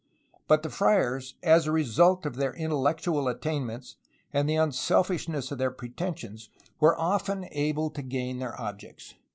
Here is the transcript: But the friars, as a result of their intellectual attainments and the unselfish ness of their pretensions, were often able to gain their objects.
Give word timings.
But 0.47 0.63
the 0.63 0.71
friars, 0.71 1.35
as 1.43 1.67
a 1.67 1.71
result 1.71 2.25
of 2.25 2.35
their 2.35 2.55
intellectual 2.55 3.27
attainments 3.27 3.97
and 4.33 4.49
the 4.49 4.55
unselfish 4.55 5.29
ness 5.29 5.51
of 5.51 5.59
their 5.59 5.69
pretensions, 5.69 6.49
were 6.79 6.99
often 6.99 7.47
able 7.51 7.91
to 7.91 8.01
gain 8.01 8.39
their 8.39 8.59
objects. 8.59 9.13